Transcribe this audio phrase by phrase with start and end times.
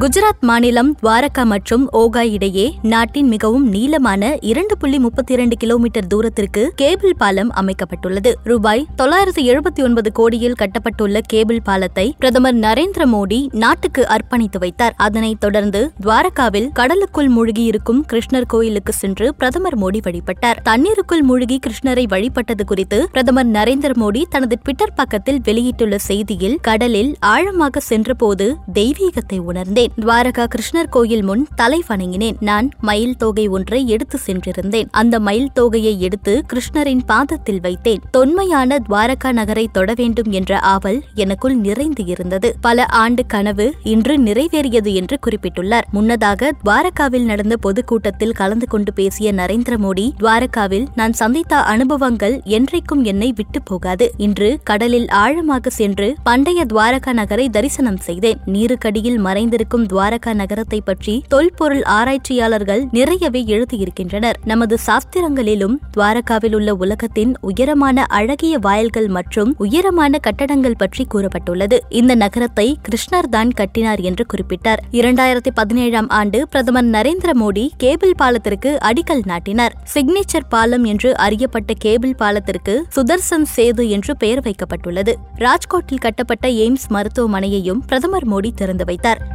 [0.00, 6.72] குஜராத் மாநிலம் துவாரகா மற்றும் ஓகாய் இடையே நாட்டின் மிகவும் நீளமான இரண்டு புள்ளி முப்பத்தி இரண்டு கிலோமீட்டர் தூரத்திற்கு
[6.76, 8.32] கேபிள் பாலம் அமைக்கப்பட்டுள்ளது.
[8.44, 14.94] ரூபாய் தொள்ளாயிரத்து எழுபத்தி ஒன்பது கோடியில் கட்டப்பட்டுள்ள கேபிள் பாலத்தை பிரதமர் நரேந்திர மோடி நாட்டுக்கு அர்ப்பணித்து வைத்தார்.
[14.96, 20.62] அதனைத் தொடர்ந்து துவாரகாவில் கடலுக்குள் மூழ்கியிருக்கும் கிருஷ்ணர் கோயிலுக்கு சென்று பிரதமர் மோடி வழிபட்டார்.
[20.62, 27.80] தண்ணீருக்குள் மூழ்கி கிருஷ்ணரை வழிபட்டது குறித்து பிரதமர் நரேந்திர மோடி தனது ட்விட்டர் பக்கத்தில் வெளியிட்டுள்ள செய்தியில் கடலில் ஆழமாக
[27.80, 32.36] சென்றபோது தெய்வீகத்தை உணர்ந்தேன் துவாரகா கிருஷ்ணர் கோயில் முன் தலை வணங்கினேன்.
[32.40, 34.88] நான் மயில் தொகை ஒன்றை எடுத்து சென்றிருந்தேன்.
[34.90, 38.00] அந்த மயில் தொகையை எடுத்து கிருஷ்ணரின் பாதத்தில் வைத்தேன்.
[38.10, 42.56] தொன்மையான துவாரகா நகரை தொட வேண்டும் என்ற ஆவல் எனக்குள் நிறைந்து இருந்தது.
[42.60, 45.82] பல ஆண்டு கனவு இன்று நிறைவேறியது என்று குறிப்பிட்டுள்ளார்.
[45.90, 53.32] முன்னதாக துவாரகாவில் நடந்த பொதுக்கூட்டத்தில் கலந்து கொண்டு பேசிய நரேந்திர மோடி துவாரகாவில் நான் சந்தித்த அனுபவங்கள் என்றைக்கும் என்னை
[53.36, 54.12] விட்டு போகாது.
[54.16, 58.38] இன்று கடலில் ஆழமாக சென்று பண்டைய துவாரகா நகரை தரிசனம் செய்தேன்.
[58.46, 64.32] நீருக்கடியில் மறைந்திருக்கும் துவாரகா நகரத்தை பற்றி தொல்பொருள் ஆராய்ச்சியாளர்கள் நிறையவே எழுதியிருக்கின்றனர்.
[64.44, 71.78] நமது சாஸ்திரங்களிலும் துவாரகாவில் உள்ள உலகத்தின் உயரமான அழகிய வாயில்கள் மற்றும் உயரமான கட்டடங்கள் பற்றி கூறப்பட்டுள்ளது.
[71.88, 74.76] இந்த நகரத்தை கிருஷ்ணர் தான் கட்டினார் என்று குறிப்பிட்டார்.
[74.92, 79.72] இரண்டாயிரத்தி பதினேழாம் ஆண்டு பிரதமர் நரேந்திர மோடி கேபிள் பாலத்திற்கு அடிக்கல் நாட்டினார்.
[79.94, 85.14] சிக்னேச்சர் பாலம் என்று அறியப்பட்ட கேபிள் பாலத்திற்கு சுதர்சன் சேது என்று பெயர் வைக்கப்பட்டுள்ளது.
[85.36, 89.33] ராஜ்கோட்டில் கட்டப்பட்ட எய்ம்ஸ் மருத்துவமனையையும் பிரதமர் மோடி திறந்து வைத்தார்.